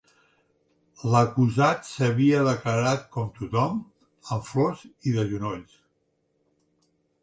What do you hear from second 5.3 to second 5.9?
genolls.